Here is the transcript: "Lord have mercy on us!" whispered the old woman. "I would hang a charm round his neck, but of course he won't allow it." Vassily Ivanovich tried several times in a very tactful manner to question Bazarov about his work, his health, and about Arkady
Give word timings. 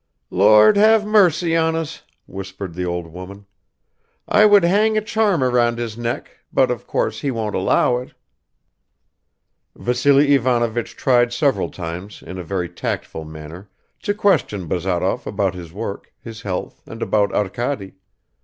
"Lord 0.31 0.77
have 0.77 1.05
mercy 1.05 1.55
on 1.55 1.75
us!" 1.75 2.01
whispered 2.25 2.73
the 2.73 2.87
old 2.87 3.05
woman. 3.05 3.45
"I 4.27 4.47
would 4.47 4.63
hang 4.63 4.97
a 4.97 5.01
charm 5.01 5.43
round 5.43 5.77
his 5.77 5.95
neck, 5.95 6.39
but 6.51 6.71
of 6.71 6.87
course 6.87 7.21
he 7.21 7.29
won't 7.29 7.53
allow 7.53 7.97
it." 7.97 8.15
Vassily 9.75 10.33
Ivanovich 10.33 10.95
tried 10.95 11.31
several 11.31 11.69
times 11.69 12.23
in 12.23 12.39
a 12.39 12.43
very 12.43 12.67
tactful 12.67 13.25
manner 13.25 13.69
to 14.01 14.15
question 14.15 14.67
Bazarov 14.67 15.27
about 15.27 15.53
his 15.53 15.71
work, 15.71 16.11
his 16.19 16.41
health, 16.41 16.81
and 16.87 17.03
about 17.03 17.31
Arkady 17.31 17.93